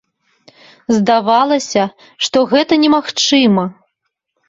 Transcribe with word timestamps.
Здавалася, 0.95 1.81
што 2.27 2.37
гэта 2.57 2.83
немагчыма. 2.89 3.71